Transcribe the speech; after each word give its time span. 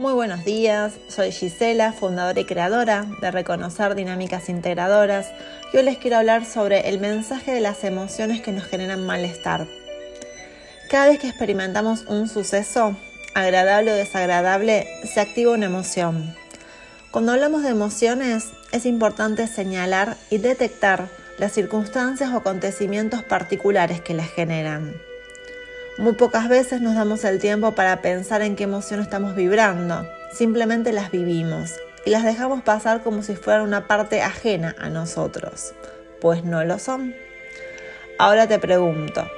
Muy 0.00 0.14
buenos 0.14 0.46
días, 0.46 0.94
soy 1.08 1.30
Gisela, 1.30 1.92
fundadora 1.92 2.40
y 2.40 2.46
creadora 2.46 3.04
de 3.20 3.30
Reconocer 3.30 3.94
Dinámicas 3.94 4.48
Integradoras. 4.48 5.30
Y 5.74 5.76
hoy 5.76 5.82
les 5.82 5.98
quiero 5.98 6.16
hablar 6.16 6.46
sobre 6.46 6.88
el 6.88 7.00
mensaje 7.00 7.52
de 7.52 7.60
las 7.60 7.84
emociones 7.84 8.40
que 8.40 8.50
nos 8.50 8.64
generan 8.64 9.04
malestar. 9.04 9.66
Cada 10.88 11.08
vez 11.08 11.18
que 11.18 11.28
experimentamos 11.28 12.06
un 12.06 12.30
suceso, 12.30 12.96
agradable 13.34 13.92
o 13.92 13.94
desagradable, 13.94 14.88
se 15.04 15.20
activa 15.20 15.52
una 15.52 15.66
emoción. 15.66 16.34
Cuando 17.10 17.32
hablamos 17.32 17.62
de 17.62 17.68
emociones, 17.68 18.46
es 18.72 18.86
importante 18.86 19.46
señalar 19.48 20.16
y 20.30 20.38
detectar 20.38 21.10
las 21.36 21.52
circunstancias 21.52 22.30
o 22.30 22.38
acontecimientos 22.38 23.22
particulares 23.22 24.00
que 24.00 24.14
las 24.14 24.30
generan. 24.30 25.09
Muy 26.00 26.14
pocas 26.14 26.48
veces 26.48 26.80
nos 26.80 26.94
damos 26.94 27.24
el 27.24 27.38
tiempo 27.38 27.72
para 27.72 28.00
pensar 28.00 28.40
en 28.40 28.56
qué 28.56 28.64
emoción 28.64 29.00
estamos 29.00 29.34
vibrando, 29.34 30.08
simplemente 30.32 30.94
las 30.94 31.10
vivimos 31.10 31.74
y 32.06 32.10
las 32.10 32.24
dejamos 32.24 32.62
pasar 32.62 33.02
como 33.02 33.22
si 33.22 33.36
fueran 33.36 33.64
una 33.64 33.86
parte 33.86 34.22
ajena 34.22 34.74
a 34.78 34.88
nosotros, 34.88 35.74
pues 36.18 36.42
no 36.42 36.64
lo 36.64 36.78
son. 36.78 37.14
Ahora 38.18 38.48
te 38.48 38.58
pregunto, 38.58 39.30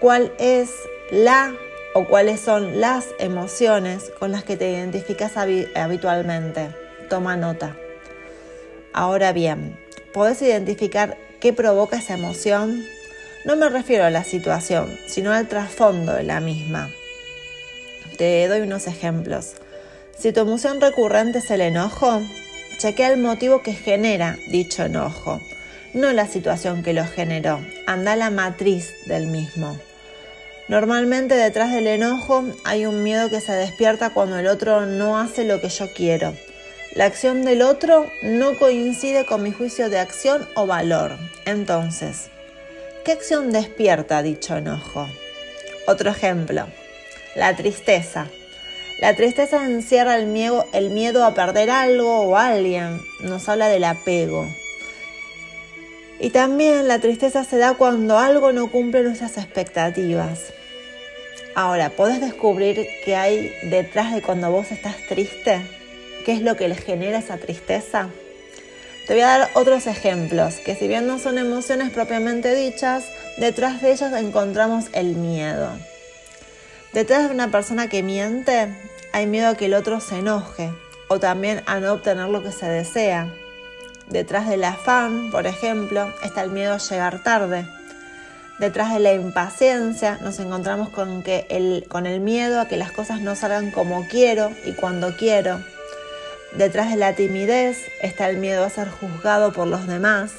¿cuál 0.00 0.32
es 0.38 0.70
la 1.10 1.52
o 1.96 2.06
cuáles 2.06 2.38
son 2.38 2.80
las 2.80 3.08
emociones 3.18 4.12
con 4.20 4.30
las 4.30 4.44
que 4.44 4.56
te 4.56 4.70
identificas 4.70 5.32
habitualmente? 5.36 6.68
Toma 7.08 7.36
nota. 7.36 7.74
Ahora 8.92 9.32
bien, 9.32 9.76
¿podés 10.12 10.40
identificar 10.40 11.18
qué 11.40 11.52
provoca 11.52 11.96
esa 11.96 12.14
emoción? 12.14 12.84
No 13.44 13.56
me 13.56 13.70
refiero 13.70 14.04
a 14.04 14.10
la 14.10 14.22
situación, 14.22 14.98
sino 15.06 15.32
al 15.32 15.48
trasfondo 15.48 16.12
de 16.12 16.24
la 16.24 16.40
misma. 16.40 16.90
Te 18.18 18.46
doy 18.48 18.60
unos 18.60 18.86
ejemplos. 18.86 19.52
Si 20.18 20.30
tu 20.32 20.40
emoción 20.40 20.78
recurrente 20.78 21.38
es 21.38 21.50
el 21.50 21.62
enojo, 21.62 22.20
chequea 22.76 23.10
el 23.10 23.18
motivo 23.18 23.62
que 23.62 23.72
genera 23.72 24.36
dicho 24.48 24.84
enojo, 24.84 25.40
no 25.94 26.12
la 26.12 26.26
situación 26.26 26.82
que 26.82 26.92
lo 26.92 27.06
generó. 27.06 27.60
Anda 27.86 28.12
a 28.12 28.16
la 28.16 28.28
matriz 28.28 28.92
del 29.06 29.26
mismo. 29.26 29.78
Normalmente 30.68 31.34
detrás 31.34 31.72
del 31.72 31.86
enojo 31.86 32.44
hay 32.64 32.84
un 32.84 33.02
miedo 33.02 33.30
que 33.30 33.40
se 33.40 33.52
despierta 33.52 34.10
cuando 34.10 34.38
el 34.38 34.48
otro 34.48 34.84
no 34.84 35.18
hace 35.18 35.44
lo 35.44 35.62
que 35.62 35.70
yo 35.70 35.90
quiero. 35.94 36.34
La 36.94 37.06
acción 37.06 37.44
del 37.44 37.62
otro 37.62 38.06
no 38.22 38.58
coincide 38.58 39.24
con 39.24 39.42
mi 39.42 39.50
juicio 39.50 39.88
de 39.88 39.98
acción 39.98 40.46
o 40.54 40.66
valor. 40.66 41.16
Entonces, 41.46 42.30
¿Qué 43.10 43.14
acción 43.14 43.50
despierta 43.50 44.22
dicho 44.22 44.56
enojo? 44.56 45.08
Otro 45.88 46.10
ejemplo, 46.10 46.68
la 47.34 47.56
tristeza. 47.56 48.28
La 49.00 49.16
tristeza 49.16 49.66
encierra 49.66 50.14
el 50.14 50.26
miedo, 50.26 50.64
el 50.72 50.90
miedo 50.90 51.24
a 51.24 51.34
perder 51.34 51.70
algo 51.70 52.20
o 52.20 52.36
alguien. 52.36 53.00
Nos 53.24 53.48
habla 53.48 53.66
del 53.66 53.82
apego. 53.82 54.46
Y 56.20 56.30
también 56.30 56.86
la 56.86 57.00
tristeza 57.00 57.42
se 57.42 57.58
da 57.58 57.74
cuando 57.74 58.16
algo 58.16 58.52
no 58.52 58.70
cumple 58.70 59.02
nuestras 59.02 59.38
expectativas. 59.38 60.52
Ahora, 61.56 61.90
¿podés 61.90 62.20
descubrir 62.20 62.86
qué 63.04 63.16
hay 63.16 63.52
detrás 63.64 64.14
de 64.14 64.22
cuando 64.22 64.52
vos 64.52 64.70
estás 64.70 64.94
triste? 65.08 65.60
¿Qué 66.24 66.30
es 66.30 66.42
lo 66.42 66.54
que 66.54 66.68
le 66.68 66.76
genera 66.76 67.18
esa 67.18 67.38
tristeza? 67.38 68.08
Te 69.10 69.16
voy 69.16 69.24
a 69.24 69.38
dar 69.38 69.50
otros 69.54 69.88
ejemplos, 69.88 70.60
que 70.64 70.76
si 70.76 70.86
bien 70.86 71.08
no 71.08 71.18
son 71.18 71.36
emociones 71.36 71.90
propiamente 71.90 72.54
dichas, 72.54 73.06
detrás 73.38 73.82
de 73.82 73.90
ellas 73.90 74.12
encontramos 74.12 74.84
el 74.92 75.16
miedo. 75.16 75.68
Detrás 76.92 77.24
de 77.24 77.34
una 77.34 77.50
persona 77.50 77.88
que 77.88 78.04
miente, 78.04 78.72
hay 79.12 79.26
miedo 79.26 79.48
a 79.48 79.56
que 79.56 79.66
el 79.66 79.74
otro 79.74 79.98
se 79.98 80.20
enoje 80.20 80.70
o 81.08 81.18
también 81.18 81.64
a 81.66 81.80
no 81.80 81.94
obtener 81.94 82.28
lo 82.28 82.40
que 82.44 82.52
se 82.52 82.66
desea. 82.66 83.34
Detrás 84.06 84.48
del 84.48 84.62
afán, 84.62 85.32
por 85.32 85.48
ejemplo, 85.48 86.08
está 86.22 86.42
el 86.42 86.50
miedo 86.50 86.74
a 86.74 86.78
llegar 86.78 87.20
tarde. 87.24 87.66
Detrás 88.60 88.92
de 88.92 89.00
la 89.00 89.12
impaciencia 89.12 90.20
nos 90.22 90.38
encontramos 90.38 90.88
con, 90.88 91.24
que 91.24 91.48
el, 91.50 91.84
con 91.88 92.06
el 92.06 92.20
miedo 92.20 92.60
a 92.60 92.68
que 92.68 92.76
las 92.76 92.92
cosas 92.92 93.20
no 93.20 93.34
salgan 93.34 93.72
como 93.72 94.06
quiero 94.06 94.52
y 94.64 94.70
cuando 94.74 95.16
quiero. 95.16 95.58
Detrás 96.52 96.90
de 96.90 96.96
la 96.96 97.14
timidez 97.14 97.78
está 98.02 98.28
el 98.28 98.38
miedo 98.38 98.64
a 98.64 98.70
ser 98.70 98.88
juzgado 98.88 99.52
por 99.52 99.68
los 99.68 99.86
demás. 99.86 100.32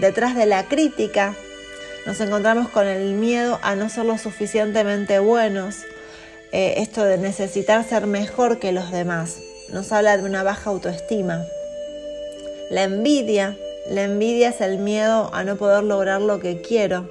Detrás 0.00 0.34
de 0.34 0.44
la 0.44 0.66
crítica 0.66 1.36
nos 2.04 2.20
encontramos 2.20 2.68
con 2.68 2.88
el 2.88 3.14
miedo 3.14 3.60
a 3.62 3.76
no 3.76 3.88
ser 3.88 4.06
lo 4.06 4.18
suficientemente 4.18 5.20
buenos. 5.20 5.76
Eh, 6.50 6.74
esto 6.78 7.04
de 7.04 7.18
necesitar 7.18 7.88
ser 7.88 8.08
mejor 8.08 8.58
que 8.58 8.72
los 8.72 8.90
demás. 8.90 9.38
Nos 9.72 9.92
habla 9.92 10.16
de 10.16 10.24
una 10.24 10.42
baja 10.42 10.70
autoestima. 10.70 11.44
La 12.70 12.82
envidia. 12.82 13.56
La 13.88 14.02
envidia 14.02 14.48
es 14.48 14.60
el 14.60 14.78
miedo 14.78 15.30
a 15.32 15.44
no 15.44 15.56
poder 15.56 15.84
lograr 15.84 16.20
lo 16.20 16.40
que 16.40 16.60
quiero. 16.60 17.08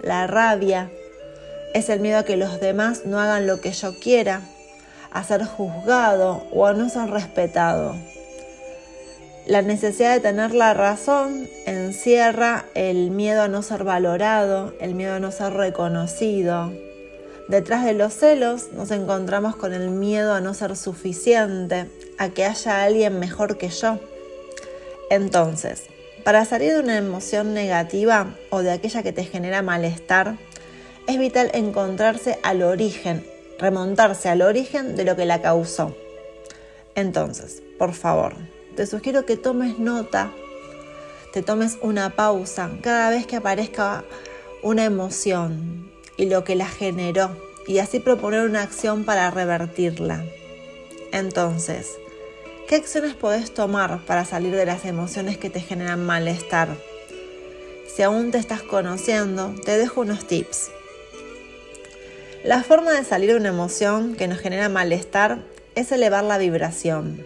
La 0.00 0.28
rabia 0.28 0.90
es 1.74 1.88
el 1.88 1.98
miedo 1.98 2.18
a 2.18 2.24
que 2.24 2.36
los 2.36 2.60
demás 2.60 3.04
no 3.04 3.18
hagan 3.18 3.48
lo 3.48 3.60
que 3.60 3.72
yo 3.72 3.98
quiera 3.98 4.42
a 5.12 5.24
ser 5.24 5.44
juzgado 5.44 6.46
o 6.52 6.66
a 6.66 6.72
no 6.72 6.88
ser 6.88 7.10
respetado. 7.10 7.96
La 9.46 9.60
necesidad 9.60 10.14
de 10.14 10.20
tener 10.20 10.54
la 10.54 10.72
razón 10.72 11.48
encierra 11.66 12.66
el 12.74 13.10
miedo 13.10 13.42
a 13.42 13.48
no 13.48 13.62
ser 13.62 13.82
valorado, 13.82 14.72
el 14.80 14.94
miedo 14.94 15.14
a 15.14 15.20
no 15.20 15.32
ser 15.32 15.52
reconocido. 15.52 16.72
Detrás 17.48 17.84
de 17.84 17.92
los 17.92 18.14
celos 18.14 18.72
nos 18.72 18.92
encontramos 18.92 19.56
con 19.56 19.72
el 19.72 19.90
miedo 19.90 20.32
a 20.32 20.40
no 20.40 20.54
ser 20.54 20.76
suficiente, 20.76 21.90
a 22.18 22.28
que 22.28 22.44
haya 22.44 22.84
alguien 22.84 23.18
mejor 23.18 23.58
que 23.58 23.68
yo. 23.68 23.98
Entonces, 25.10 25.82
para 26.24 26.44
salir 26.44 26.74
de 26.74 26.80
una 26.80 26.96
emoción 26.96 27.52
negativa 27.52 28.28
o 28.50 28.62
de 28.62 28.70
aquella 28.70 29.02
que 29.02 29.12
te 29.12 29.24
genera 29.24 29.60
malestar, 29.60 30.36
es 31.08 31.18
vital 31.18 31.50
encontrarse 31.52 32.38
al 32.44 32.62
origen, 32.62 33.26
remontarse 33.62 34.28
al 34.28 34.42
origen 34.42 34.96
de 34.96 35.04
lo 35.04 35.16
que 35.16 35.24
la 35.24 35.40
causó. 35.40 35.96
Entonces, 36.94 37.62
por 37.78 37.94
favor, 37.94 38.34
te 38.76 38.86
sugiero 38.86 39.24
que 39.24 39.36
tomes 39.36 39.78
nota, 39.78 40.32
te 41.32 41.42
tomes 41.42 41.78
una 41.80 42.10
pausa 42.10 42.70
cada 42.82 43.08
vez 43.08 43.26
que 43.26 43.36
aparezca 43.36 44.04
una 44.62 44.84
emoción 44.84 45.90
y 46.16 46.26
lo 46.26 46.44
que 46.44 46.56
la 46.56 46.66
generó 46.66 47.36
y 47.66 47.78
así 47.78 48.00
proponer 48.00 48.42
una 48.42 48.62
acción 48.62 49.04
para 49.04 49.30
revertirla. 49.30 50.24
Entonces, 51.12 51.86
¿qué 52.68 52.76
acciones 52.76 53.14
podés 53.14 53.54
tomar 53.54 54.04
para 54.04 54.24
salir 54.24 54.54
de 54.56 54.66
las 54.66 54.84
emociones 54.84 55.38
que 55.38 55.50
te 55.50 55.60
generan 55.60 56.04
malestar? 56.04 56.68
Si 57.94 58.02
aún 58.02 58.32
te 58.32 58.38
estás 58.38 58.62
conociendo, 58.62 59.54
te 59.64 59.78
dejo 59.78 60.00
unos 60.00 60.26
tips. 60.26 60.70
La 62.44 62.64
forma 62.64 62.90
de 62.92 63.04
salir 63.04 63.30
de 63.30 63.36
una 63.36 63.50
emoción 63.50 64.16
que 64.16 64.26
nos 64.26 64.40
genera 64.40 64.68
malestar 64.68 65.38
es 65.76 65.92
elevar 65.92 66.24
la 66.24 66.38
vibración. 66.38 67.24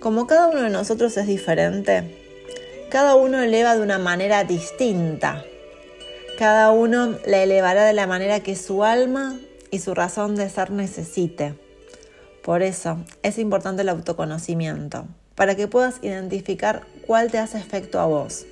Como 0.00 0.26
cada 0.26 0.46
uno 0.48 0.62
de 0.62 0.70
nosotros 0.70 1.18
es 1.18 1.26
diferente, 1.26 2.16
cada 2.88 3.14
uno 3.14 3.42
eleva 3.42 3.76
de 3.76 3.82
una 3.82 3.98
manera 3.98 4.44
distinta. 4.44 5.44
Cada 6.38 6.70
uno 6.70 7.18
la 7.26 7.42
elevará 7.42 7.84
de 7.84 7.92
la 7.92 8.06
manera 8.06 8.40
que 8.40 8.56
su 8.56 8.84
alma 8.84 9.38
y 9.70 9.80
su 9.80 9.94
razón 9.94 10.34
de 10.34 10.48
ser 10.48 10.70
necesite. 10.70 11.52
Por 12.42 12.62
eso 12.62 12.96
es 13.22 13.36
importante 13.36 13.82
el 13.82 13.90
autoconocimiento, 13.90 15.04
para 15.34 15.56
que 15.56 15.68
puedas 15.68 15.96
identificar 16.00 16.86
cuál 17.06 17.30
te 17.30 17.36
hace 17.36 17.58
efecto 17.58 18.00
a 18.00 18.06
vos. 18.06 18.46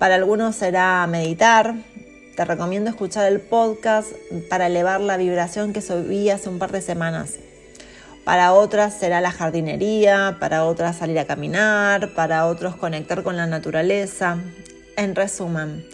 Para 0.00 0.16
algunos 0.16 0.56
será 0.56 1.06
meditar, 1.06 1.76
te 2.36 2.44
recomiendo 2.44 2.90
escuchar 2.90 3.30
el 3.30 3.40
podcast 3.40 4.10
para 4.48 4.66
elevar 4.66 5.00
la 5.00 5.16
vibración 5.16 5.72
que 5.72 5.80
subí 5.80 6.30
hace 6.30 6.48
un 6.48 6.58
par 6.58 6.72
de 6.72 6.80
semanas. 6.80 7.34
Para 8.24 8.54
otras 8.54 8.94
será 8.94 9.20
la 9.20 9.30
jardinería, 9.30 10.38
para 10.40 10.64
otras 10.64 10.96
salir 10.96 11.18
a 11.18 11.26
caminar, 11.26 12.14
para 12.14 12.46
otros 12.46 12.74
conectar 12.74 13.22
con 13.22 13.36
la 13.36 13.46
naturaleza. 13.46 14.38
En 14.96 15.14
resumen, 15.14 15.86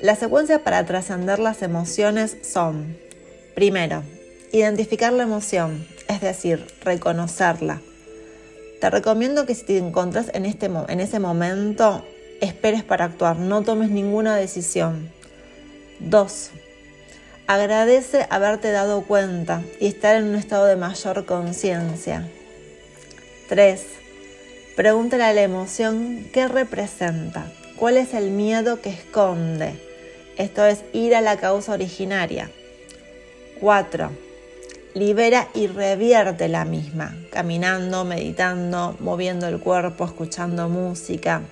la 0.00 0.14
secuencia 0.14 0.62
para 0.62 0.86
trascender 0.86 1.38
las 1.38 1.62
emociones 1.62 2.36
son, 2.42 2.96
primero, 3.54 4.02
identificar 4.52 5.12
la 5.12 5.24
emoción, 5.24 5.86
es 6.08 6.20
decir, 6.20 6.66
reconocerla. 6.82 7.80
Te 8.80 8.88
recomiendo 8.88 9.46
que 9.46 9.54
si 9.54 9.64
te 9.64 9.78
encuentras 9.78 10.30
en, 10.32 10.46
este, 10.46 10.66
en 10.66 11.00
ese 11.00 11.18
momento, 11.18 12.04
esperes 12.40 12.84
para 12.84 13.06
actuar, 13.06 13.38
no 13.38 13.62
tomes 13.62 13.90
ninguna 13.90 14.36
decisión. 14.36 15.10
2. 16.00 16.50
Agradece 17.46 18.26
haberte 18.30 18.70
dado 18.70 19.02
cuenta 19.02 19.62
y 19.80 19.86
estar 19.86 20.16
en 20.16 20.24
un 20.24 20.34
estado 20.34 20.66
de 20.66 20.76
mayor 20.76 21.26
conciencia. 21.26 22.26
3. 23.48 23.82
Pregúntale 24.76 25.24
a 25.24 25.32
la 25.32 25.42
emoción 25.42 26.26
qué 26.32 26.48
representa, 26.48 27.52
cuál 27.76 27.96
es 27.96 28.14
el 28.14 28.30
miedo 28.30 28.80
que 28.80 28.90
esconde. 28.90 29.78
Esto 30.36 30.64
es 30.64 30.80
ir 30.92 31.14
a 31.14 31.20
la 31.20 31.36
causa 31.36 31.72
originaria. 31.72 32.50
4. 33.60 34.10
libera 34.94 35.48
y 35.54 35.66
revierte 35.66 36.48
la 36.48 36.64
misma, 36.64 37.16
caminando, 37.30 38.04
meditando, 38.04 38.96
moviendo 39.00 39.46
el 39.48 39.60
cuerpo, 39.60 40.04
escuchando 40.04 40.68
música. 40.68 41.42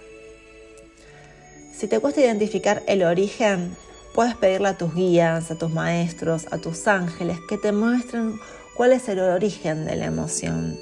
Si 1.73 1.87
te 1.89 2.01
cuesta 2.01 2.21
identificar 2.21 2.83
el 2.87 3.03
origen, 3.03 3.77
puedes 4.15 4.37
pedirle 4.37 4.69
a 4.69 4.77
tus 4.77 4.95
guías, 4.95 5.51
a 5.51 5.57
tus 5.57 5.71
maestros, 5.71 6.47
a 6.51 6.59
tus 6.59 6.87
ángeles 6.87 7.39
que 7.49 7.59
te 7.59 7.73
muestren 7.73 8.39
cuál 8.75 8.93
es 8.93 9.09
el 9.09 9.21
origen 9.21 9.85
de 9.85 9.97
la 9.97 10.07
emoción. 10.07 10.79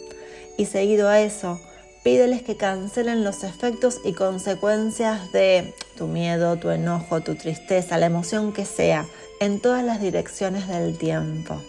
Y 0.56 0.66
seguido 0.66 1.08
a 1.08 1.20
eso, 1.20 1.60
pídeles 2.02 2.42
que 2.42 2.56
cancelen 2.56 3.24
los 3.24 3.44
efectos 3.44 4.00
y 4.04 4.12
consecuencias 4.12 5.32
de 5.32 5.74
tu 5.96 6.06
miedo, 6.06 6.56
tu 6.56 6.70
enojo, 6.70 7.20
tu 7.20 7.34
tristeza, 7.34 7.98
la 7.98 8.06
emoción 8.06 8.52
que 8.52 8.64
sea, 8.64 9.06
en 9.40 9.60
todas 9.60 9.84
las 9.84 10.00
direcciones 10.00 10.68
del 10.68 10.98
tiempo. 10.98 11.60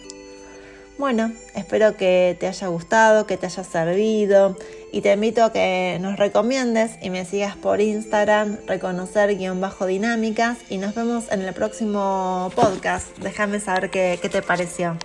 Bueno, 0.98 1.32
espero 1.54 1.96
que 1.96 2.36
te 2.38 2.46
haya 2.46 2.66
gustado, 2.68 3.26
que 3.26 3.36
te 3.36 3.46
haya 3.46 3.64
servido 3.64 4.56
y 4.92 5.00
te 5.00 5.12
invito 5.12 5.42
a 5.42 5.52
que 5.52 5.98
nos 6.00 6.18
recomiendes 6.18 6.92
y 7.02 7.10
me 7.10 7.24
sigas 7.24 7.56
por 7.56 7.80
Instagram, 7.80 8.58
reconocer-dinámicas 8.66 10.58
y 10.68 10.78
nos 10.78 10.94
vemos 10.94 11.32
en 11.32 11.42
el 11.42 11.54
próximo 11.54 12.52
podcast. 12.54 13.18
Déjame 13.18 13.58
saber 13.58 13.90
qué, 13.90 14.18
qué 14.20 14.28
te 14.28 14.42
pareció. 14.42 14.96